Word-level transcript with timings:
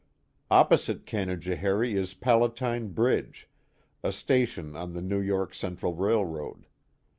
Opposite 0.49 1.05
Canajoharie 1.05 1.93
is 1.95 2.15
Palatine 2.15 2.87
Bridge, 2.87 3.47
a 4.01 4.11
station 4.11 4.75
on 4.75 4.93
the 4.93 5.01
New 5.03 5.19
York 5.21 5.53
Central 5.53 5.93
Railroad. 5.93 6.65